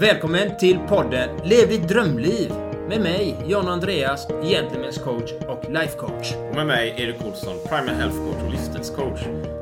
[0.00, 2.50] Välkommen till podden Lev ditt drömliv
[2.88, 6.32] med mig, John Andreas, Gentlemen's coach och life coach.
[6.34, 9.20] Och med mig, Erik Olsson, Primal Health Coach och livsstilscoach.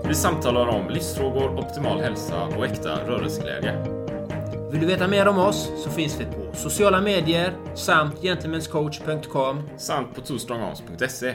[0.08, 3.82] Vi samtalar om livsfrågor, optimal hälsa och äkta rörelseglädje.
[4.70, 9.62] Vill du veta mer om oss så finns vi på sociala medier samt gentlemanscoach.com.
[9.78, 11.34] Samt på twostrongarms.se.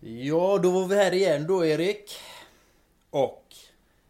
[0.00, 2.16] Ja, då var vi här igen då, Erik.
[3.10, 3.44] Och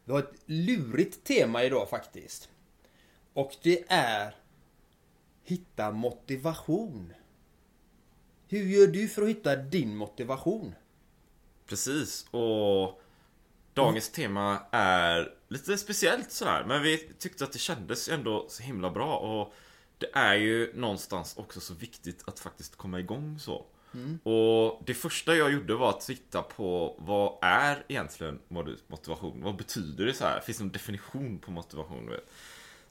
[0.04, 2.48] vi har ett lurigt tema idag faktiskt.
[3.34, 4.34] Och det är
[5.44, 7.12] Hitta motivation.
[8.48, 10.74] Hur gör du för att hitta din motivation?
[11.66, 13.00] Precis, och
[13.74, 16.64] dagens tema är lite speciellt sådär.
[16.68, 19.16] Men vi tyckte att det kändes ändå så himla bra.
[19.16, 19.54] Och
[19.98, 23.66] det är ju någonstans också så viktigt att faktiskt komma igång så.
[23.94, 24.18] Mm.
[24.22, 28.40] Och det första jag gjorde var att titta på vad är egentligen
[28.88, 29.42] motivation?
[29.42, 30.40] Vad betyder det så här?
[30.40, 32.10] Finns det någon definition på motivation?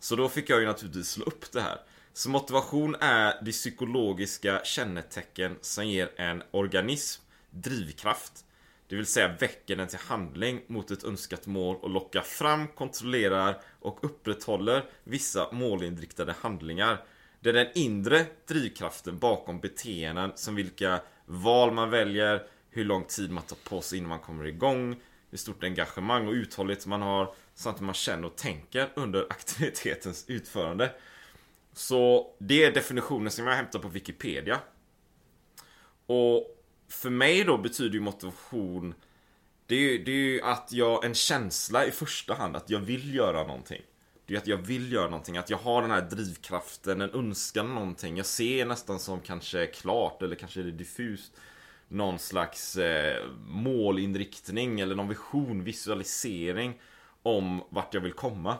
[0.03, 1.77] Så då fick jag ju naturligtvis slå upp det här.
[2.13, 8.45] Så motivation är det psykologiska kännetecken som ger en organism drivkraft.
[8.87, 13.61] Det vill säga väcker den till handling mot ett önskat mål och lockar fram, kontrollerar
[13.79, 17.03] och upprätthåller vissa målinriktade handlingar.
[17.39, 23.31] Det är den inre drivkraften bakom beteenden som vilka val man väljer, hur lång tid
[23.31, 27.35] man tar på sig innan man kommer igång, hur stort engagemang och uthållighet man har
[27.55, 30.91] samt hur man känner och tänker under aktivitetens utförande.
[31.73, 34.59] Så det är definitionen som jag hämtar på Wikipedia.
[36.05, 36.57] Och
[36.89, 38.93] för mig då betyder ju motivation
[39.65, 42.79] det är, ju, det är ju att jag, en känsla i första hand att jag
[42.79, 43.81] vill göra någonting.
[44.25, 47.75] Det är att jag vill göra någonting, att jag har den här drivkraften, en önskan
[47.75, 48.17] någonting.
[48.17, 51.33] Jag ser nästan som kanske klart eller kanske är det diffust
[51.87, 56.79] någon slags eh, målinriktning eller någon vision, visualisering
[57.23, 58.57] om vart jag vill komma.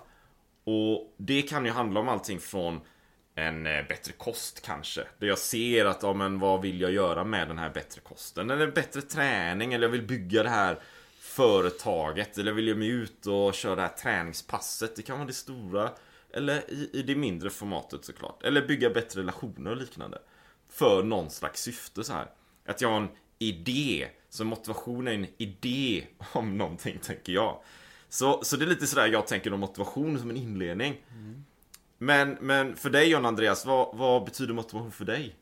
[0.64, 2.82] Och det kan ju handla om allting från
[3.36, 5.08] en eh, bättre kost kanske.
[5.20, 8.50] Där jag ser att, ja men vad vill jag göra med den här bättre kosten?
[8.50, 10.80] Eller bättre träning, eller jag vill bygga det här
[11.20, 12.38] företaget.
[12.38, 14.96] Eller vill jag mig ut och köra det här träningspasset.
[14.96, 15.90] Det kan vara det stora.
[16.34, 18.44] Eller i, i det mindre formatet såklart.
[18.44, 20.18] Eller bygga bättre relationer och liknande.
[20.70, 22.28] För någon slags syfte så här.
[22.66, 23.10] Att jag har en
[23.40, 24.08] idé.
[24.30, 27.62] Så motivation är en idé om någonting, tänker jag.
[28.14, 31.02] Så, så det är lite sådär jag tänker om motivation som en inledning.
[31.12, 31.46] Mm.
[31.98, 35.36] Men, men för dig John Andreas, vad, vad betyder motivation för dig?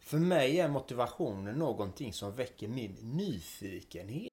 [0.00, 4.32] För mig är motivationen någonting som väcker min nyfikenhet.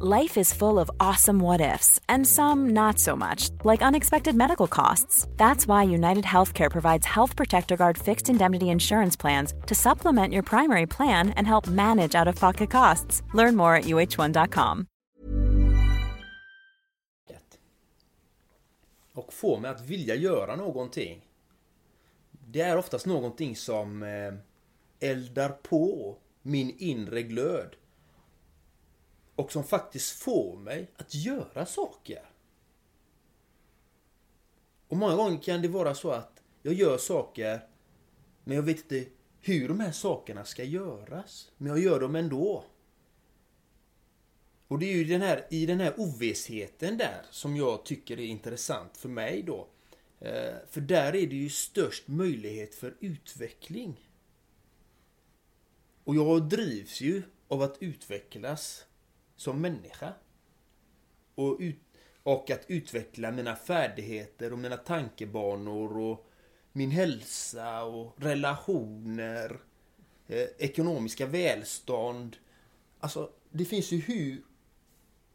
[0.00, 4.68] Life is full of awesome what ifs, and some not so much, like unexpected medical
[4.68, 5.26] costs.
[5.36, 10.44] That's why United Healthcare provides Health Protector Guard fixed indemnity insurance plans to supplement your
[10.44, 13.22] primary plan and help manage out of pocket costs.
[13.34, 14.86] Learn more at uh1.com.
[19.14, 21.20] Och få mig att vilja göra någonting.
[22.30, 24.34] Det är oftast någonting som eh,
[25.10, 27.76] eldar på min inre glöd.
[29.38, 32.30] Och som faktiskt får mig att göra saker.
[34.88, 37.60] Och många gånger kan det vara så att jag gör saker
[38.44, 39.10] men jag vet inte
[39.40, 41.50] hur de här sakerna ska göras.
[41.56, 42.64] Men jag gör dem ändå.
[44.68, 48.26] Och det är ju den här, i den här ovissheten där som jag tycker är
[48.26, 49.68] intressant för mig då.
[50.20, 54.08] Eh, för där är det ju störst möjlighet för utveckling.
[56.04, 58.84] Och jag drivs ju av att utvecklas
[59.38, 60.12] som människa.
[61.34, 61.76] Och, ut,
[62.22, 66.30] och att utveckla mina färdigheter och mina tankebanor och
[66.72, 69.60] min hälsa och relationer,
[70.26, 72.36] eh, ekonomiska välstånd.
[73.00, 74.42] Alltså, det finns ju hur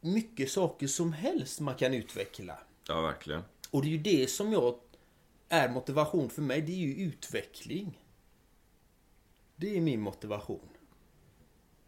[0.02, 2.60] mycket saker som helst man kan utveckla.
[2.88, 3.44] Ja, verkligen.
[3.72, 4.80] Och det är ju det som jag
[5.50, 6.62] är motivation för mig.
[6.62, 8.00] Det är ju utveckling.
[9.56, 10.70] Det är min motivation.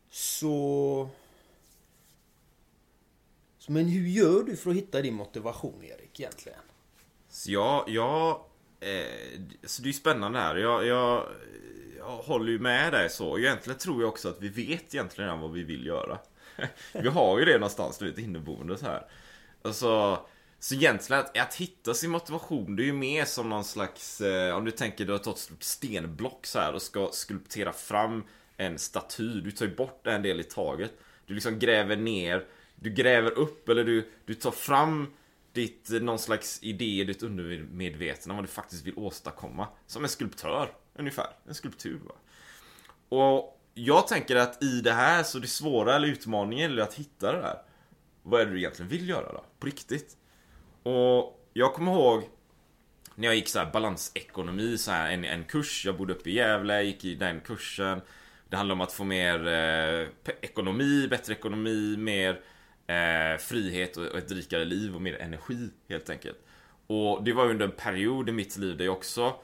[0.10, 1.10] Så...
[3.68, 6.60] Men hur gör du för att hitta din motivation Erik egentligen?
[7.30, 8.30] Så jag, jag
[8.80, 10.56] eh, så det är ju spännande här.
[10.56, 11.28] Jag, jag,
[11.98, 13.38] jag håller ju med dig så.
[13.38, 16.20] Egentligen tror jag också att vi vet egentligen redan vad vi vill göra.
[16.94, 19.06] vi har ju det någonstans, du vet, inneboende så här.
[19.62, 20.20] Alltså,
[20.60, 24.56] så egentligen att, att hitta sin motivation, det är ju mer som någon slags, eh,
[24.56, 28.24] om du tänker du har tagit ett stenblock så här och ska skulptera fram
[28.58, 29.42] en staty.
[29.42, 30.92] Du tar ju bort en del i taget.
[31.26, 32.46] Du liksom gräver ner,
[32.86, 35.14] du gräver upp eller du, du tar fram
[35.54, 39.68] ditt, någon slags idé i ditt undermedvetna vad du faktiskt vill åstadkomma.
[39.88, 41.28] Som en skulptör, ungefär.
[41.48, 42.00] En skulptur.
[42.06, 42.16] Va?
[43.10, 47.32] Och jag tänker att i det här så det svåra eller utmaningen är att hitta
[47.32, 47.58] det där.
[48.24, 49.44] Vad är det du egentligen vill göra då?
[49.60, 50.18] På riktigt.
[50.84, 52.24] Och jag kommer ihåg
[53.16, 55.86] när jag gick så här balansekonomi, så här, en, en kurs.
[55.86, 58.02] Jag bodde uppe i Gävle, gick i den kursen.
[58.50, 60.08] Det handlar om att få mer eh,
[60.42, 62.42] ekonomi, bättre ekonomi, mer
[62.88, 66.38] eh, frihet och, ett rikare liv och mer energi helt enkelt.
[66.88, 69.36] Och det var under en period i mitt liv där jag också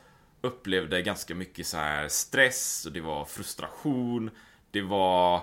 [0.42, 4.30] upplevde ganska mycket så här stress och det var frustration.
[4.72, 5.36] Det var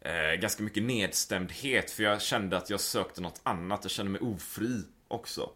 [0.00, 3.80] eh, ganska mycket nedstämdhet för jag kände att jag sökte något annat.
[3.82, 5.50] Jag kände mig ofri också.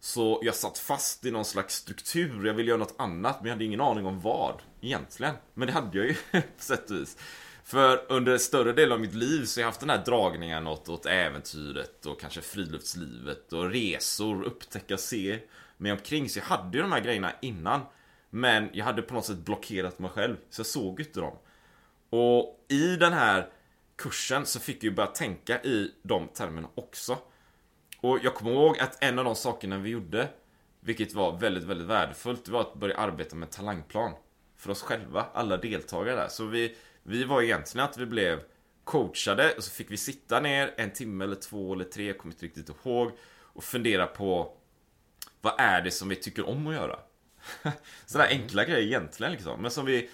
[0.00, 2.46] Så jag satt fast i någon slags struktur.
[2.46, 5.34] Jag ville göra något annat men jag hade ingen aning om vad egentligen.
[5.54, 7.16] Men det hade jag ju på sätt och vis.
[7.68, 10.88] För under större delen av mitt liv så har jag haft den här dragningen åt,
[10.88, 15.38] åt äventyret och kanske friluftslivet och resor, upptäcka, se
[15.76, 16.28] mig omkring.
[16.28, 17.80] Så jag hade ju de här grejerna innan.
[18.30, 20.36] Men jag hade på något sätt blockerat mig själv.
[20.50, 21.36] Så jag såg inte dem.
[22.10, 23.50] Och i den här
[23.96, 27.18] kursen så fick jag ju börja tänka i de termerna också.
[28.00, 30.28] Och jag kommer ihåg att en av de sakerna vi gjorde,
[30.80, 34.12] vilket var väldigt, väldigt värdefullt, det var att börja arbeta med talangplan.
[34.56, 36.28] För oss själva, alla deltagare där.
[36.28, 38.40] Så vi, vi var egentligen att vi blev
[38.84, 42.34] coachade och så fick vi sitta ner en timme eller två eller tre, jag kommer
[42.34, 43.12] inte riktigt ihåg.
[43.52, 44.56] Och fundera på
[45.40, 46.98] vad är det som vi tycker om att göra?
[48.06, 49.62] Sådana enkla grejer egentligen liksom.
[49.62, 50.10] Men som vi,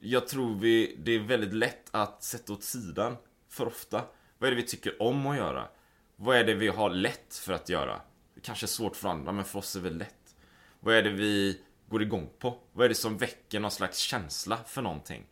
[0.00, 3.16] jag tror vi, det är väldigt lätt att sätta åt sidan
[3.48, 4.04] för ofta.
[4.38, 5.68] Vad är det vi tycker om att göra?
[6.16, 8.00] Vad är det vi har lätt för att göra?
[8.42, 10.36] Kanske svårt för andra, men för oss är det lätt.
[10.80, 12.58] Vad är det vi går igång på?
[12.72, 15.26] Vad är det som väcker någon slags känsla för någonting?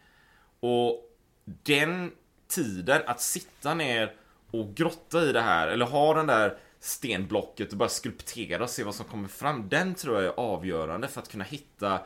[0.60, 1.02] Och
[1.44, 2.12] den
[2.48, 4.14] tiden att sitta ner
[4.50, 8.84] och grotta i det här, eller ha den där stenblocket och bara skulptera och se
[8.84, 9.68] vad som kommer fram.
[9.68, 12.00] Den tror jag är avgörande för att kunna hitta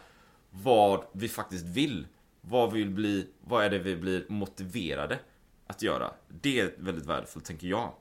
[0.50, 2.06] vad vi faktiskt vill.
[2.40, 5.18] Vad vi vill bli, vad är det vi blir motiverade
[5.66, 6.10] att göra?
[6.28, 7.92] Det är väldigt värdefullt, tänker jag.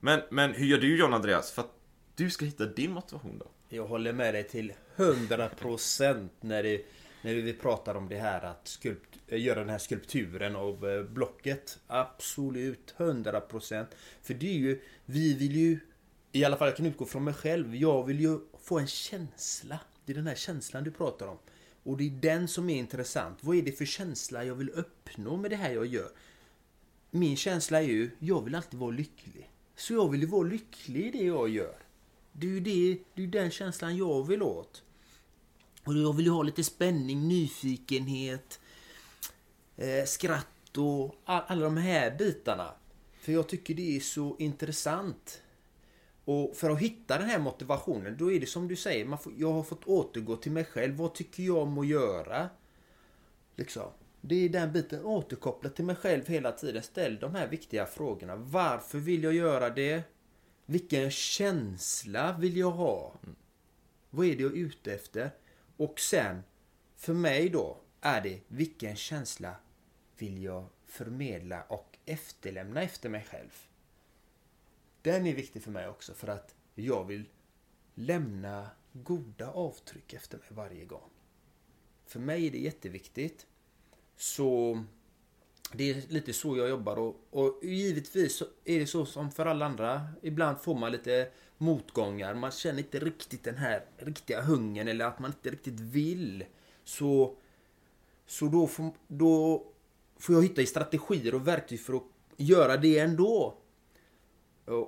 [0.00, 1.72] Men, men hur gör du John Andreas för att
[2.14, 3.46] du ska hitta din motivation då?
[3.68, 6.84] Jag håller med dig till 100% när, det,
[7.22, 11.78] när vi pratar om det här att skulpt, göra den här skulpturen av eh, blocket.
[11.86, 13.86] Absolut 100%.
[14.22, 15.78] För det är ju, vi vill ju,
[16.32, 19.80] i alla fall jag kan utgå från mig själv, jag vill ju få en känsla.
[20.04, 21.38] Det är den här känslan du pratar om.
[21.82, 23.38] Och det är den som är intressant.
[23.40, 26.10] Vad är det för känsla jag vill uppnå med det här jag gör?
[27.10, 29.50] Min känsla är ju, jag vill alltid vara lycklig.
[29.76, 31.76] Så jag vill ju vara lycklig i det jag gör.
[32.32, 34.82] Det är ju det, det är den känslan jag vill åt.
[35.84, 38.60] Och jag vill ju ha lite spänning, nyfikenhet,
[39.76, 42.74] eh, skratt och all, alla de här bitarna.
[43.20, 45.42] För jag tycker det är så intressant.
[46.24, 49.32] Och för att hitta den här motivationen, då är det som du säger, man får,
[49.38, 50.94] jag har fått återgå till mig själv.
[50.94, 52.48] Vad tycker jag om att göra?
[53.56, 53.90] Liksom.
[54.20, 56.82] Det är den biten, återkoppla till mig själv hela tiden.
[56.82, 58.36] Ställ de här viktiga frågorna.
[58.36, 60.02] Varför vill jag göra det?
[60.66, 63.14] Vilken känsla vill jag ha?
[64.10, 65.30] Vad är det jag är ute efter?
[65.82, 66.42] Och sen,
[66.96, 69.56] för mig då, är det vilken känsla
[70.18, 73.66] vill jag förmedla och efterlämna efter mig själv?
[75.02, 77.28] Den är viktig för mig också för att jag vill
[77.94, 81.10] lämna goda avtryck efter mig varje gång.
[82.06, 83.46] För mig är det jätteviktigt.
[84.16, 84.84] Så
[85.74, 89.66] det är lite så jag jobbar och, och givetvis är det så som för alla
[89.66, 90.02] andra.
[90.22, 92.34] Ibland får man lite motgångar.
[92.34, 96.44] Man känner inte riktigt den här riktiga hungern eller att man inte riktigt vill.
[96.84, 97.34] Så,
[98.26, 99.64] så då, får, då
[100.18, 102.02] får jag hitta i strategier och verktyg för att
[102.36, 103.54] göra det ändå.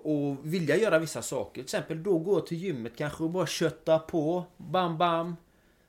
[0.03, 1.55] Och vilja göra vissa saker.
[1.55, 4.45] Till exempel då går jag till gymmet kanske och bara kötta på.
[4.57, 5.37] Bam, bam.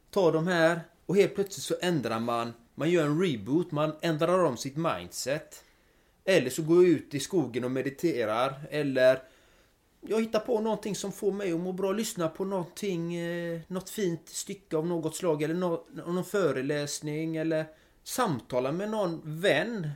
[0.09, 0.81] Ta de här.
[1.05, 5.63] Och helt plötsligt så ändrar man man gör en reboot, man ändrar om sitt mindset.
[6.25, 8.53] Eller så går jag ut i skogen och mediterar.
[8.69, 9.21] Eller
[10.01, 11.91] jag hittar på någonting som får mig att må bra.
[11.91, 15.43] Lyssna på någonting, eh, något fint stycke av något slag.
[15.43, 15.53] Eller
[16.05, 17.35] någon föreläsning.
[17.35, 17.65] Eller
[18.03, 19.89] samtala med någon vän.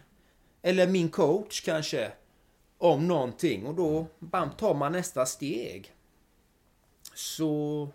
[0.61, 2.11] Eller min coach kanske.
[2.81, 5.93] om någonting och då bam, tar man nästa steg.
[7.13, 7.87] Så,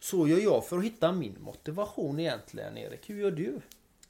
[0.00, 3.10] så gör jag för att hitta min motivation egentligen, Erik.
[3.10, 3.60] Hur gör du?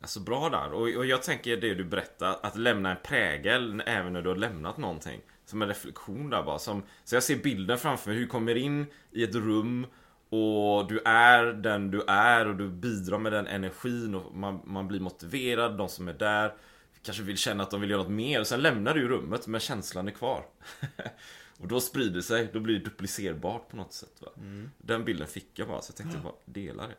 [0.04, 0.72] Alltså bra där.
[0.72, 4.36] Och, och jag tänker det du berättar, att lämna en prägel även när du har
[4.36, 5.20] lämnat någonting.
[5.46, 6.58] Som en reflektion där bara.
[6.58, 9.86] Som, så jag ser bilden framför mig, hur du kommer in i ett rum
[10.28, 14.88] och du är den du är och du bidrar med den energin och man, man
[14.88, 16.54] blir motiverad, de som är där
[17.02, 18.40] kanske vill känna att de vill göra något mer.
[18.40, 20.46] Och sen lämnar du rummet men känslan är kvar.
[21.58, 24.12] och då sprider sig, då blir det duplicerbart på något sätt.
[24.20, 24.28] Va?
[24.36, 24.70] Mm.
[24.78, 26.96] Den bilden fick jag bara, så jag tänkte bara dela det.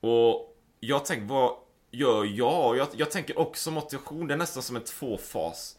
[0.00, 1.63] Och jag tänkte, vad
[1.94, 2.76] gör jag?
[2.76, 2.88] jag?
[2.96, 5.76] Jag tänker också motivation, det är nästan som ett tvåfas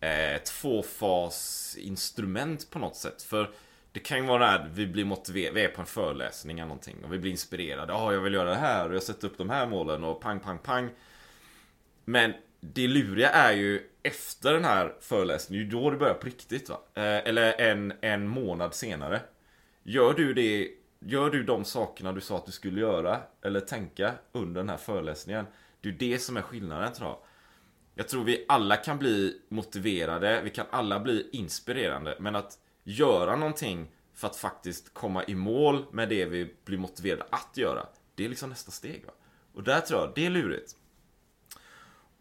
[0.00, 3.22] eh, tvåfas instrument på något sätt.
[3.22, 3.50] För
[3.92, 7.04] det kan ju vara att vi blir motiverade, vi är på en föreläsning eller någonting
[7.04, 7.92] och vi blir inspirerade.
[7.92, 10.20] Ja, oh, jag vill göra det här och jag sätter upp de här målen och
[10.20, 10.90] pang, pang, pang.
[12.04, 16.26] Men det luriga är ju efter den här föreläsningen, det är då det börjar på
[16.26, 16.80] riktigt va?
[16.94, 19.20] Eh, eller en, en månad senare.
[19.82, 24.14] Gör du det, gör du de sakerna du sa att du skulle göra eller tänka
[24.32, 25.46] under den här föreläsningen?
[25.80, 27.18] Det är det som är skillnaden tror jag.
[27.94, 33.36] Jag tror vi alla kan bli motiverade, vi kan alla bli inspirerande, men att göra
[33.36, 37.86] någonting för att faktiskt komma i mål med det vi blir motiverade att göra.
[38.14, 39.04] Det är liksom nästa steg.
[39.06, 39.12] Va?
[39.54, 40.76] Och där tror jag, det är lurigt.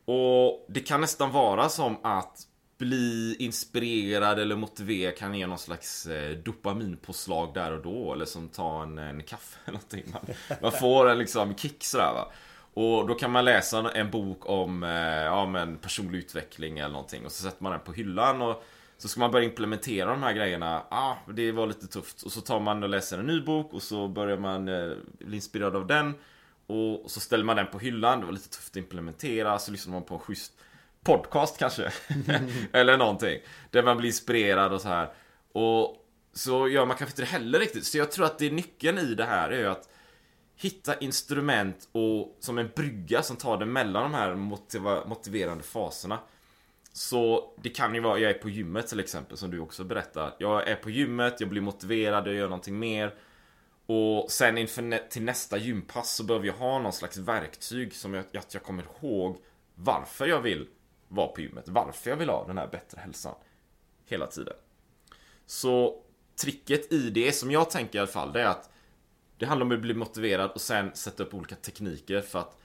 [0.05, 6.07] Och det kan nästan vara som att bli inspirerad eller motiverad kan ge någon slags
[6.07, 8.13] eh, dopaminpåslag där och då.
[8.13, 10.03] Eller som ta en, en kaffe eller någonting.
[10.13, 12.31] Man, man får en liksom kick sådär va.
[12.73, 14.89] Och då kan man läsa en bok om eh,
[15.23, 17.25] ja, men personlig utveckling eller någonting.
[17.25, 18.63] Och så sätter man den på hyllan och
[18.97, 20.83] så ska man börja implementera de här grejerna.
[20.89, 22.21] Ah, det var lite tufft.
[22.23, 25.35] Och så tar man och läser en ny bok och så börjar man eh, bli
[25.35, 26.13] inspirerad av den.
[26.67, 28.19] Och så ställer man den på hyllan.
[28.19, 29.59] Det var lite tufft att implementera.
[29.59, 30.53] Så lyssnar man på en schysst
[31.05, 31.91] podcast kanske.
[32.71, 33.39] Eller någonting.
[33.71, 35.13] Där man blir inspirerad och så här.
[35.51, 37.85] Och så gör man kanske inte det heller riktigt.
[37.85, 39.89] Så jag tror att det är nyckeln i det här är ju att
[40.55, 46.19] hitta instrument och som en brygga som tar det mellan de här motiva motiverande faserna.
[46.93, 50.35] Så det kan ju vara, jag är på gymmet till exempel som du också berättar.
[50.39, 53.13] Jag är på gymmet, jag blir motiverad, jag gör någonting mer.
[53.85, 58.37] Och sen inför till nästa gympass så behöver jag ha någon slags verktyg som jag,
[58.37, 59.37] att jag kommer ihåg
[59.75, 60.67] varför jag vill
[61.07, 61.67] vara på gymmet.
[61.67, 63.35] Varför jag vill ha den här bättre hälsan.
[64.05, 64.53] Hela tiden.
[65.45, 66.03] Så
[66.35, 68.69] tricket i det, som jag tänker i alla fall, det är att
[69.37, 72.57] det handlar om att bli motiverad och sen sätta upp olika tekniker för att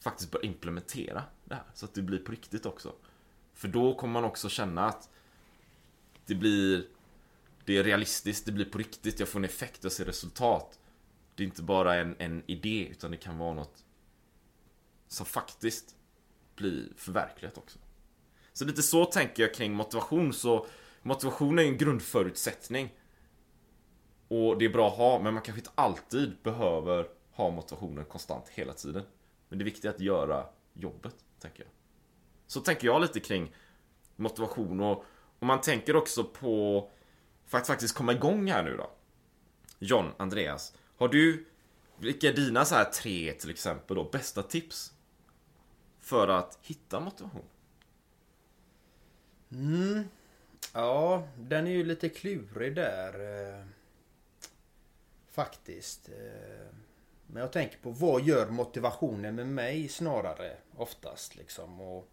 [0.00, 1.64] faktiskt börja implementera det här.
[1.74, 2.92] Så att det blir på riktigt också.
[3.54, 5.08] För då kommer man också känna att
[6.26, 6.86] det blir
[7.64, 10.78] det är realistiskt, det blir på riktigt, jag får en effekt, jag ser resultat.
[11.34, 13.84] Det är inte bara en, en idé, utan det kan vara något
[15.08, 15.96] som faktiskt
[16.56, 17.78] bli förverkligat också.
[18.52, 20.66] Så lite så tänker jag kring motivation, så
[21.02, 22.94] motivation är en grundförutsättning.
[24.28, 28.48] Och det är bra att ha, men man kanske inte alltid behöver ha motivationen konstant
[28.48, 29.02] hela tiden.
[29.48, 31.70] Men det viktiga är att göra jobbet, tänker jag.
[32.46, 33.54] Så tänker jag lite kring
[34.16, 35.04] motivation och,
[35.38, 36.90] och man tänker också på
[37.46, 38.90] för att faktiskt komma igång här nu då.
[39.78, 41.46] John, Andreas, har du
[41.96, 44.91] vilka är dina så här tre till exempel då bästa tips
[46.02, 47.44] för att hitta motivation?
[49.52, 50.04] Mm.
[50.72, 53.14] Ja, den är ju lite klurig där.
[53.20, 53.66] Eh,
[55.30, 56.08] faktiskt.
[56.08, 56.74] Eh,
[57.26, 61.80] men jag tänker på vad gör motivationen med mig snarare oftast liksom.
[61.80, 62.08] Och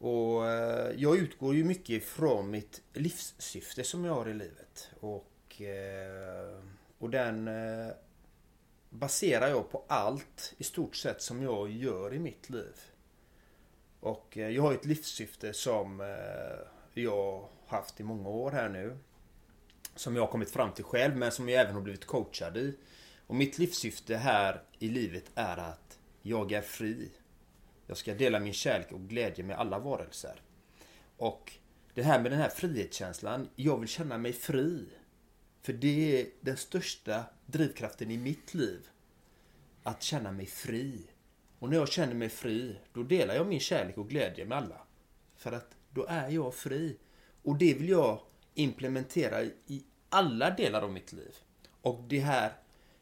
[0.00, 4.90] och eh, jag utgår ju mycket ifrån mitt livssyfte som jag har i livet.
[5.00, 5.62] Och,
[6.98, 7.48] och den
[8.90, 12.74] baserar jag på allt i stort sett som jag gör i mitt liv.
[14.00, 18.98] Och eh, jag har ett livssyfte som eh, jag haft i många år här nu.
[19.94, 22.74] Som jag har kommit fram till själv men som jag även har blivit coachad i.
[23.26, 27.10] Och mitt livssyfte här i livet är att jag är fri.
[27.86, 30.42] Jag ska dela min kärlek och glädje med alla varelser.
[31.16, 31.52] Och
[31.94, 33.48] det här med den här frihetskänslan.
[33.56, 34.86] Jag vill känna mig fri.
[35.68, 38.88] För det är den största drivkraften i mitt liv.
[39.82, 41.06] Att känna mig fri.
[41.58, 44.80] Och när jag känner mig fri, då delar jag min kärlek och glädje med alla.
[45.36, 46.96] För att då är jag fri.
[47.42, 48.20] Och det vill jag
[48.54, 51.36] implementera i alla delar av mitt liv.
[51.82, 52.52] Och det här,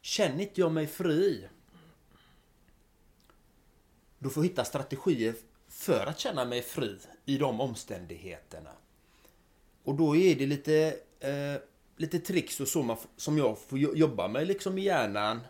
[0.01, 1.49] känner inte jag mig fri,
[4.19, 5.35] då får jag hitta strategier
[5.69, 8.73] för att känna mig fri i de omständigheterna.
[9.85, 11.57] Och då är det lite, eh,
[11.97, 15.41] lite tricks och så man, som jag får jobba med liksom i hjärnan.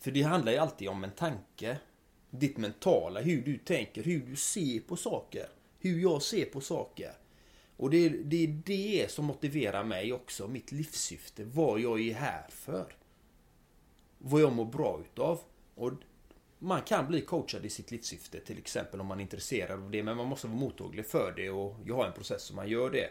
[0.00, 1.78] För det handlar ju alltid om en tanke.
[2.30, 5.46] Ditt mentala, hur du tänker, hur du ser på saker.
[5.80, 7.12] hur jag ser på saker.
[7.76, 12.46] Och det, det är det som motiverar mig också, mitt livssyfte, vad jag är här
[12.50, 12.96] för.
[14.18, 15.40] Vad jag mår bra utav.
[15.74, 15.92] Och
[16.58, 20.02] man kan bli coachad i sitt livssyfte till exempel om man är intresserad av det.
[20.02, 22.90] Men man måste vara mottaglig för det och jag har en process som man gör
[22.90, 23.10] det.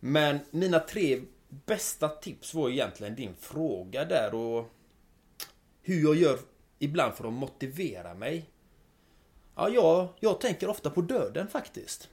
[0.00, 4.74] Men mina tre bästa tips var egentligen din fråga där och
[5.82, 6.38] hur jag gör
[6.78, 8.50] ibland för att motivera mig.
[9.54, 12.08] Ja, jag, jag tänker ofta på döden faktiskt.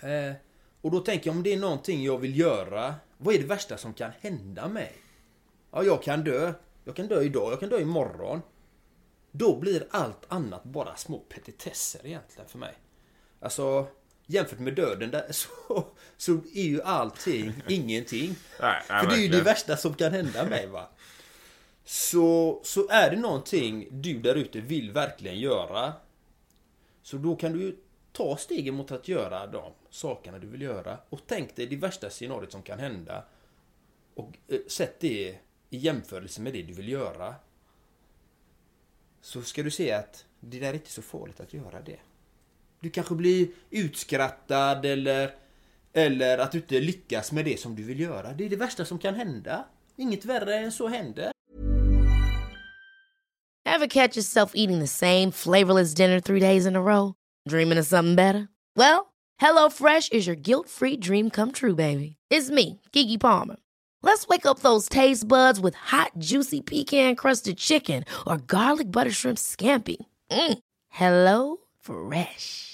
[0.00, 0.34] Eh,
[0.80, 3.76] och då tänker jag om det är någonting jag vill göra, vad är det värsta
[3.76, 4.92] som kan hända mig?
[5.70, 6.52] Ja, jag kan dö.
[6.84, 8.42] Jag kan dö idag, jag kan dö imorgon.
[9.30, 12.74] Då blir allt annat bara små petitesser egentligen för mig.
[13.40, 13.86] Alltså,
[14.26, 18.36] jämfört med döden där, så, så är ju allting ingenting.
[18.60, 20.88] Nej, nej, för det är ju det värsta som kan hända mig va.
[21.84, 25.92] Så, så är det någonting du där ute vill verkligen göra.
[27.02, 27.76] Så då kan du ju
[28.12, 30.98] ta stegen mot att göra de sakerna du vill göra.
[31.08, 33.24] Och tänk dig det värsta scenariot som kan hända.
[34.14, 35.38] Och eh, sätt det
[35.70, 37.34] i jämförelse med det du vill göra.
[39.20, 41.98] Så ska du se att det där är inte så farligt att göra det.
[42.84, 45.30] Du kanske blir utskrattad eller,
[45.92, 48.32] eller att du inte lyckas med det som du vill göra.
[48.32, 49.64] Det är det värsta som kan hända.
[49.96, 51.30] Inget värre än så händer.
[53.66, 57.14] Have catch yourself eating the same flavorless dinner three days in a row?
[57.48, 58.48] Dreaming of something better?
[58.76, 59.06] Well,
[59.40, 62.16] hello fresh is your guilt free dream come true, baby.
[62.30, 63.56] It's me, Gigi Palmer.
[64.02, 69.12] Let's wake up those taste buds with hot, juicy pecan crusted chicken or garlic butter
[69.12, 69.96] shrimp scampi.
[70.30, 70.58] Mm.
[70.90, 72.73] Hello Fresh.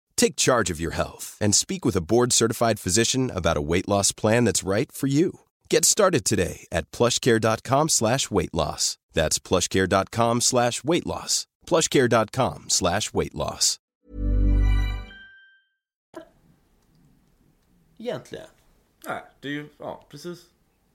[0.21, 4.11] Take charge of your health and speak with a board-certified physician about a weight loss
[4.11, 5.39] plan that's right for you.
[5.67, 8.99] Get started today at plushcare.com slash weight loss.
[9.13, 11.47] That's plushcare.com slash weight loss.
[11.65, 13.79] plushcare.com slash weight loss.
[17.99, 18.47] Egentligen.
[19.07, 20.39] Nej, det är ju, ja precis.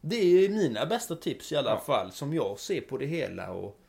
[0.01, 1.81] Det är mina bästa tips i alla Ja.
[1.81, 3.51] fall som jag ser på det hela.
[3.51, 3.81] Och...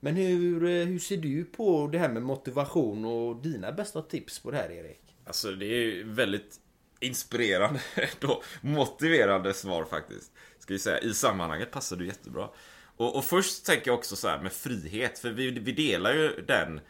[0.00, 4.38] Men hur, eh, hur ser du på det här med motivation och dina bästa tips
[4.38, 5.00] på det här Erik?
[5.24, 6.56] Alltså det är ju väldigt
[7.00, 7.80] inspirerande
[8.20, 10.32] då, motiverande svar faktiskt.
[10.58, 12.48] Ska vi säga, i sammanhanget passar du jättebra.
[12.96, 16.44] Och, och först tänker jag också så här med frihet, för vi, vi delar ju
[16.46, 16.80] den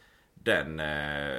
[0.45, 1.37] den, eh,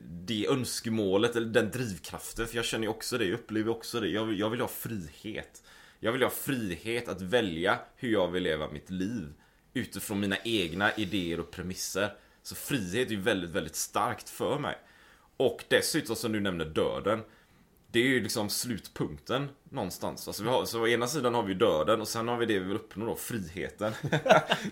[0.00, 2.46] det önskemålet, eller den drivkraften.
[2.46, 4.08] För jag känner ju också det, jag upplever också det.
[4.08, 5.62] Jag jag vill ha frihet.
[6.00, 9.32] Jag vill ha frihet att välja hur jag vill leva mitt liv.
[9.74, 12.14] Utifrån mina egna idéer och premisser.
[12.42, 14.78] Så frihet är ju väldigt, väldigt starkt för mig.
[15.36, 17.22] Och dessutom som du nämner döden.
[17.90, 20.28] Det är ju liksom slutpunkten någonstans.
[20.28, 22.58] Alltså vi har, så å ena sidan har vi döden och sen har vi det
[22.58, 23.92] vi vill uppnå då, friheten.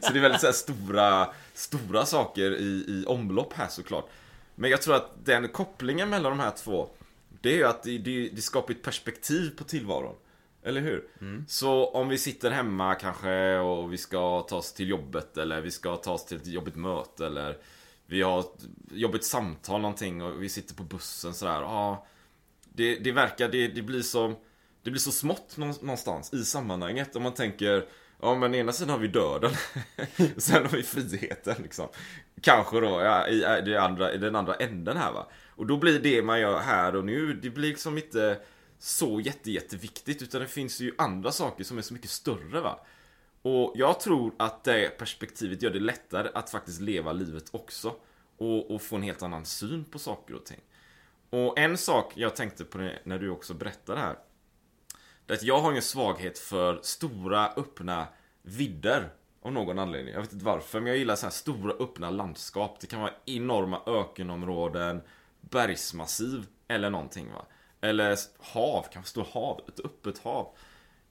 [0.00, 4.08] så det är väldigt så här stora, stora saker i, i omlopp här såklart.
[4.54, 6.88] Men jag tror att den kopplingen mellan de här två,
[7.40, 10.14] det är ju att det, det, det skapar ett perspektiv på tillvaron.
[10.62, 11.08] Eller hur?
[11.48, 15.70] Så om vi sitter hemma kanske och vi ska ta oss till jobbet eller vi
[15.70, 17.56] ska ta oss till ett jobbigt möte eller
[18.06, 21.60] vi har ett jobbigt samtal någonting och vi sitter på bussen sådär.
[21.60, 22.06] Ja,
[22.72, 24.36] det, det verkar, det, det blir som
[24.82, 27.86] Det blir så smått nå- någonstans i sammanhanget om man tänker
[28.22, 29.50] Ja men ena sidan har vi döden
[30.36, 31.88] Sen har vi friheten liksom
[32.40, 35.98] Kanske då ja, i, i, andra, i den andra änden här va Och då blir
[35.98, 38.38] det man gör här och nu Det blir liksom inte
[38.82, 42.80] så jätte, jätteviktigt utan det finns ju andra saker som är så mycket större va
[43.42, 47.94] Och jag tror att det perspektivet gör det lättare att faktiskt leva livet också
[48.36, 50.60] och, och få en helt annan syn på saker och ting
[51.30, 54.16] och en sak jag tänkte på när du också berättade här.
[55.26, 58.06] Det är att jag har ju en svaghet för stora öppna
[58.42, 59.10] vidder.
[59.42, 60.14] Av någon anledning.
[60.14, 62.80] Jag vet inte varför, men jag gillar så här stora öppna landskap.
[62.80, 65.00] Det kan vara enorma ökenområden,
[65.40, 67.46] bergsmassiv eller någonting va.
[67.80, 70.54] Eller hav, kanske står hav, ett öppet hav.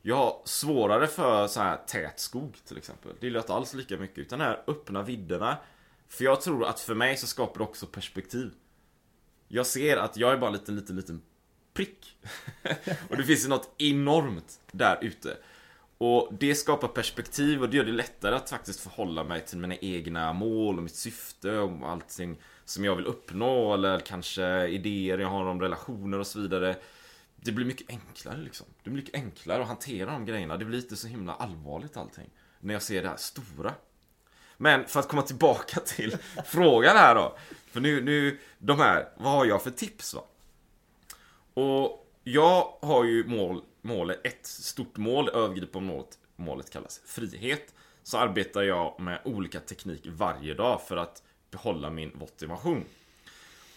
[0.01, 3.11] Jag har svårare för så här tät skog till exempel.
[3.19, 4.17] Det gillar jag inte alls lika mycket.
[4.17, 5.57] Utan de här öppna vidderna.
[6.07, 8.51] För jag tror att för mig så skapar det också perspektiv.
[9.47, 11.21] Jag ser att jag är bara en liten, liten, liten
[11.73, 12.17] prick.
[13.09, 15.37] och det finns ju något enormt där ute.
[15.97, 19.75] Och det skapar perspektiv och det gör det lättare att faktiskt förhålla mig till mina
[19.75, 25.27] egna mål och mitt syfte och allting som jag vill uppnå eller kanske idéer jag
[25.27, 26.75] har om relationer och så vidare.
[27.35, 28.67] det blir mycket enklare liksom.
[28.83, 30.57] Det blir mycket enklare att hantera de grejerna.
[30.57, 32.29] Det blir inte så himla allvarligt allting.
[32.59, 33.73] När jag ser det här stora.
[34.57, 37.37] Men för att komma tillbaka till frågan här då.
[37.71, 40.23] För nu, nu, de här, vad har jag för tips va?
[41.53, 47.73] Och jag har ju mål, målet, ett stort mål, övergripande målet, målet kallas frihet.
[48.03, 52.85] Så arbetar jag med olika tekniker varje dag för att behålla min motivation.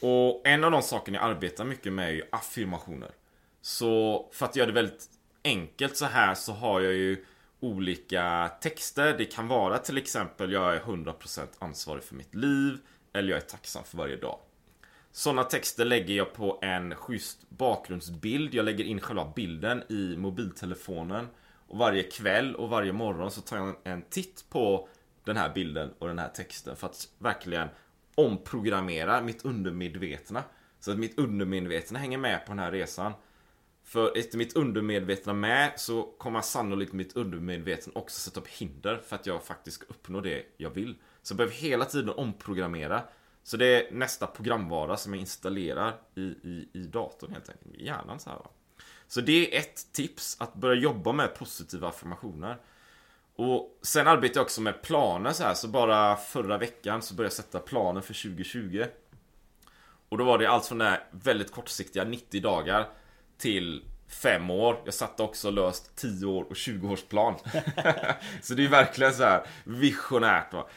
[0.01, 3.11] Och en av de sakerna jag arbetar mycket med är ju affirmationer.
[3.61, 5.07] Så för att göra det väldigt
[5.45, 7.25] enkelt så här så har jag ju
[7.61, 9.19] olika texter.
[9.19, 12.79] Det kan vara till exempel jag är 100% ansvarig för mitt liv
[13.13, 14.39] eller jag är tacksam för varje dag.
[15.13, 18.55] Sådana texter lägger jag på en schysst bakgrundsbild.
[18.55, 21.29] Jag lägger in själva bilden i mobiltelefonen.
[21.69, 24.89] Och varje kväll och varje morgon så tar jag en titt på
[25.25, 27.69] den här bilden och den här texten för att verkligen
[28.15, 30.43] omprogrammera mitt undermedvetna.
[30.81, 33.13] Så att mitt undermedvetna hänger med på den här resan.
[33.85, 39.17] För efter mitt undermedvetna med så kommer sannolikt mitt undermedvetna också sätta upp hinder för
[39.17, 40.95] att jag faktiskt ska uppnå det jag vill.
[41.23, 43.03] Så jag behöver hela tiden omprogrammera.
[43.43, 47.75] Så det är nästa programvara som jag installerar i, i, i datorn helt enkelt.
[47.75, 48.51] I hjärnan så här va.
[49.07, 52.57] Så det är ett tips, att börja jobba med positiva affirmationer.
[53.37, 57.35] Och sen arbetar jag också med planer så här, så bara förra veckan så började
[57.35, 58.85] jag sätta planer för 2020.
[60.09, 62.89] Och då var det allt från det här väldigt kortsiktiga 90 dagar
[63.39, 64.83] till 5 år.
[64.85, 67.35] Jag satte också löst 10 år och 20 års plan.
[68.43, 70.69] så det är verkligen så här visionärt va.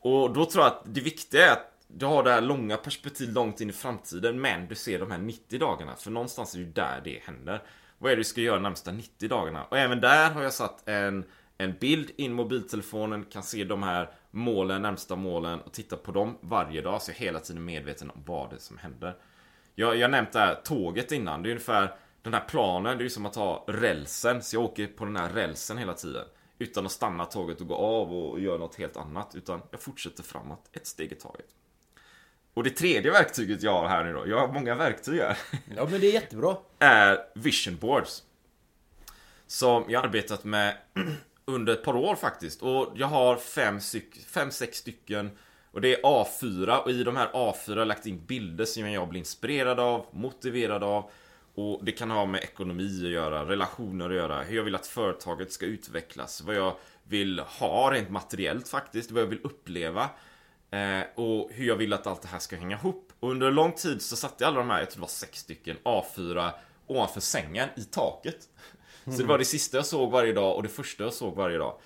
[0.00, 3.34] Och då tror jag att det viktiga är att du har det här långa perspektivet
[3.34, 6.64] långt in i framtiden men du ser de här 90 dagarna för någonstans är det
[6.64, 7.62] ju där det händer.
[7.98, 9.64] Vad är det du ska göra de närmsta 90 dagarna?
[9.64, 11.24] Och även där har jag satt en,
[11.64, 16.38] en bild in mobiltelefonen, kan se de här målen, närmsta målen och titta på dem
[16.40, 19.16] varje dag så jag är hela tiden medveten om vad det är som händer.
[19.74, 23.04] Jag, jag nämnt det här tåget innan, det är ungefär den här planen, det är
[23.04, 26.24] ju som att ha rälsen, så jag åker på den här rälsen hela tiden.
[26.58, 30.22] Utan att stanna tåget och gå av och göra något helt annat, utan jag fortsätter
[30.22, 31.46] framåt, ett steg i taget.
[32.54, 35.38] Och det tredje verktyget jag har här nu då, jag har många verktyg här.
[35.76, 36.56] Ja men det är jättebra.
[36.78, 38.22] Är vision boards.
[39.46, 40.76] Som jag arbetat med
[41.52, 42.62] under ett par år faktiskt.
[42.62, 43.80] Och jag har fem,
[44.26, 45.30] fem sex stycken.
[45.70, 48.90] Och det är A4 och i de här A4 har jag lagt in bilder som
[48.90, 51.10] jag blir inspirerad av, motiverad av.
[51.54, 54.86] Och det kan ha med ekonomi att göra, relationer att göra, hur jag vill att
[54.86, 60.10] företaget ska utvecklas, vad jag vill ha rent materiellt faktiskt, vad jag vill uppleva.
[60.70, 63.12] Eh, och hur jag vill att allt det här ska hänga ihop.
[63.20, 65.38] Och under lång tid så satte jag alla de här, jag tror det var sex
[65.38, 66.50] stycken A4
[66.86, 68.48] ovanför sängen i taket.
[69.04, 69.16] Mm.
[69.16, 71.58] Så det var det sista jag såg varje dag och det första jag såg varje
[71.58, 71.78] dag.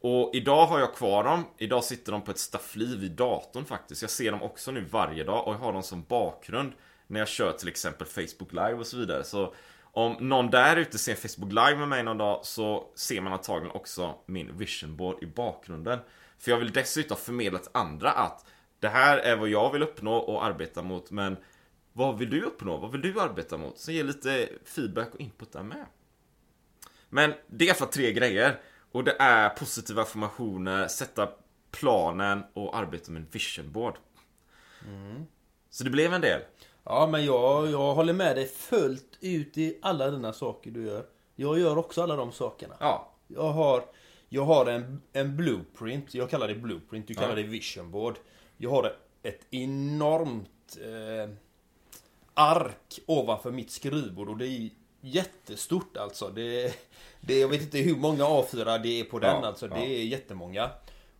[0.00, 1.44] Och idag har jag kvar dem.
[1.58, 4.02] Idag sitter de på ett staffli vid datorn faktiskt.
[4.02, 6.72] Jag ser dem också nu varje dag och jag har dem som bakgrund
[7.06, 9.24] när jag kör till exempel Facebook Live och så vidare.
[9.24, 13.32] Så om någon där ute ser Facebook Live med mig någon dag så ser man
[13.32, 15.98] antagligen också min vision board i bakgrunden.
[16.38, 18.46] För jag vill dessutom förmedla till andra att
[18.80, 21.36] det här är vad jag vill uppnå och arbeta mot men
[21.92, 22.76] vad vill du uppnå?
[22.76, 23.78] Vad vill du arbeta mot?
[23.78, 25.86] Så ge lite feedback och input där med.
[27.10, 28.60] Men det är i alla fall tre grejer.
[28.92, 31.28] Och det är positiva affirmationer, sätta
[31.70, 33.94] planen och arbeta med en vision board.
[34.86, 35.26] Mm.
[35.70, 36.40] Så det blev en del.
[36.84, 41.06] Ja men jag, jag håller med dig fullt ut i alla dina saker du gör.
[41.36, 42.74] Jag gör också alla de sakerna.
[42.80, 43.12] Ja.
[43.26, 43.84] Jag har
[44.32, 47.34] jag har en, en blueprint, jag kallar det blueprint, du kallar ja.
[47.34, 48.18] det vision board.
[48.56, 51.34] Jag har ett enormt eh,
[52.34, 54.70] ark ovanför mitt skrivbord och det är
[55.00, 56.28] jättestort alltså.
[56.28, 56.74] Det,
[57.20, 59.68] det, jag vet inte hur många A4 det är på den ja, alltså.
[59.68, 60.70] Det är jättemånga.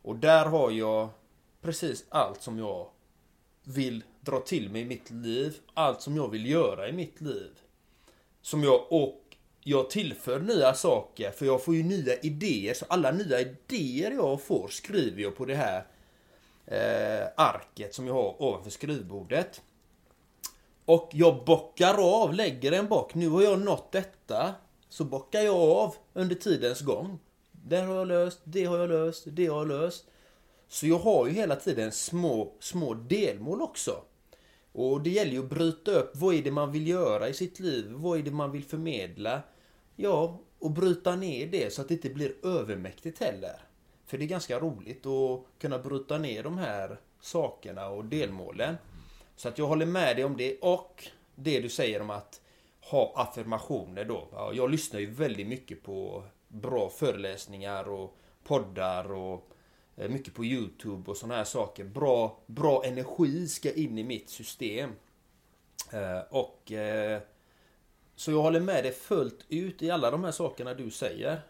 [0.02, 1.08] Och där har jag
[1.60, 2.88] precis allt som jag
[3.64, 5.56] vill dra till mig i mitt liv.
[5.74, 7.50] Allt som jag vill göra i mitt liv.
[8.42, 12.74] Som jag, och jag tillför nya saker för jag får ju nya idéer.
[12.74, 15.86] Så alla nya idéer jag får skriver jag på det här
[16.66, 19.62] eh, arket som jag har ovanför skrivbordet.
[20.90, 23.14] Och jag bockar av, lägger en bock.
[23.14, 24.54] Nu har jag nått detta.
[24.88, 27.18] Så bockar jag av under tidens gång.
[27.52, 30.04] Det har jag löst, det har jag löst, det har jag löst.
[30.68, 34.02] Så jag har ju hela tiden små, små delmål också.
[34.72, 37.60] Och det gäller ju att bryta upp, vad är det man vill göra i sitt
[37.60, 37.86] liv?
[37.90, 39.42] Vad är det man vill förmedla?
[39.96, 43.60] Ja, och bryta ner det så att det inte blir övermäktigt heller.
[44.06, 48.76] För det är ganska roligt att kunna bryta ner de här sakerna och delmålen.
[49.40, 52.40] Så att jag håller med dig om det och det du säger om att
[52.80, 54.50] ha affirmationer då.
[54.54, 59.50] Jag lyssnar ju väldigt mycket på bra föreläsningar och poddar och
[59.96, 61.84] eh, mycket på Youtube och sådana här saker.
[61.84, 64.90] Bra, bra energi ska in i mitt system.
[65.92, 67.20] Eh, och eh,
[68.16, 71.40] Så jag håller med dig fullt ut i alla de här sakerna du säger.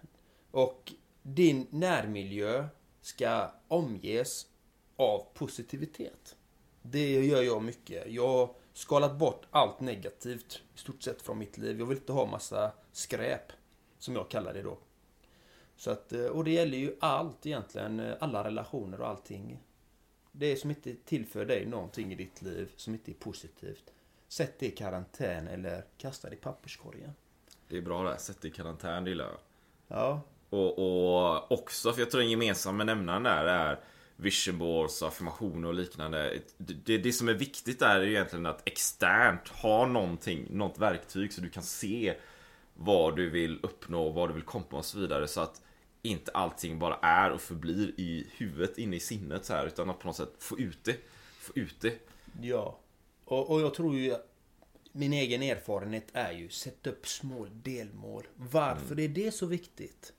[0.50, 2.68] Och din närmiljö
[3.00, 4.46] ska omges
[4.96, 6.36] av positivitet.
[6.82, 8.12] Det gör jag mycket.
[8.12, 11.78] Jag har skalat bort allt negativt i stort sett från mitt liv.
[11.78, 13.52] Jag vill inte ha massa skräp,
[13.98, 14.78] som jag kallar det då.
[15.76, 19.58] Så att, eh, och det gäller ju allt egentligen, eh, alla relationer och allting.
[20.32, 23.92] Det som inte tillför dig någonting i ditt liv, som inte är positivt.
[24.28, 27.12] Sätt det i karantän eller kasta det i papperskorgen.
[27.68, 29.38] Det är bra det, sätt det i karantän, det gillar jag.
[29.88, 33.80] Ja, Och, och också, för jag tror den gemensamma nämnaren där är
[34.20, 36.40] vision boards, affirmationer och liknande.
[36.56, 41.40] Det, det, som är viktigt där är egentligen att externt ha någonting, något verktyg så
[41.40, 42.14] du kan se
[42.74, 45.28] vad du vill uppnå, vad du vill komma och så vidare.
[45.28, 45.62] Så att
[46.02, 49.98] inte allting bara är och förblir i huvudet, inne i sinnet så här, utan att
[49.98, 50.96] på något sätt få ut det.
[51.38, 51.98] Få ut det.
[52.42, 52.78] Ja.
[53.24, 54.14] Och, och jag tror ju
[54.92, 58.26] min egen erfarenhet är ju sätt upp små delmål.
[58.34, 60.12] Varför är det så viktigt?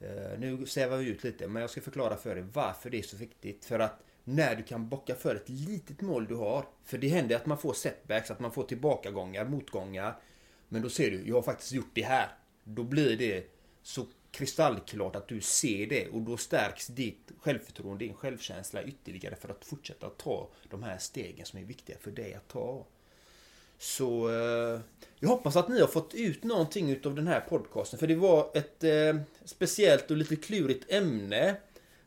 [0.00, 3.02] Eh, nu svävar vi ut lite, men jag ska förklara för dig varför det är
[3.02, 3.64] så viktigt.
[3.64, 6.66] För att när du kan bocka för ett litet mål du har.
[6.84, 10.20] För det händer att man får setbacks, att man får tillbakagångar, motgångar.
[10.68, 12.28] Men då ser du, jag har faktiskt gjort det här.
[12.64, 13.46] Då blir det
[13.82, 19.48] så kristallklart att du ser det och då stärks ditt självförtroende, din självkänsla ytterligare för
[19.48, 22.86] att fortsätta ta de här stegen som är viktiga för dig att ta.
[23.84, 24.80] Så eh,
[25.18, 27.98] jag hoppas att ni har fått ut någonting utav den här podcasten.
[27.98, 31.56] För det var ett eh, speciellt och lite klurigt ämne.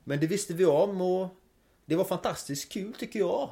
[0.03, 1.27] Men det visste vi om och
[1.85, 3.49] det var fantastiskt kul tycker jag.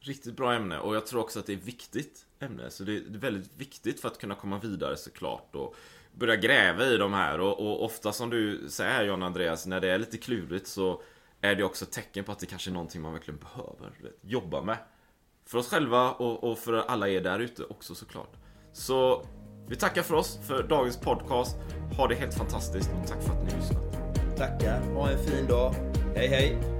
[0.00, 2.70] Riktigt bra ämne och jag tror också att det är viktigt ämne.
[2.70, 5.74] Så det är väldigt viktigt för att kunna komma vidare såklart och
[6.12, 7.40] börja gräva i de här.
[7.40, 11.02] Och, och ofta som du säger John Andreas, när det är lite klurigt så
[11.40, 14.18] är det också ett tecken på att det kanske är någonting man verkligen behöver vet,
[14.22, 14.78] jobba med.
[15.50, 18.32] För oss själva och, och för alla er där ute också såklart.
[18.72, 19.22] Så
[19.68, 21.56] vi tackar för oss för dagens podcast.
[21.96, 24.36] Ha det helt fantastiskt och tack för att ni lyssnat.
[24.36, 25.74] Tackar, ha en fin dag.
[26.14, 26.79] Hej hej!